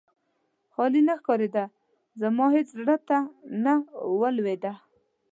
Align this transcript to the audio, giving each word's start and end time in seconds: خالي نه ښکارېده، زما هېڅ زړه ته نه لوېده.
خالي 0.73 1.01
نه 1.07 1.15
ښکارېده، 1.19 1.65
زما 2.21 2.45
هېڅ 2.55 2.67
زړه 2.79 2.95
ته 3.07 3.17
نه 3.63 3.73
لوېده. 4.37 4.73